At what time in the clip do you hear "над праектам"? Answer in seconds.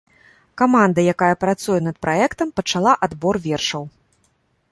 1.89-2.47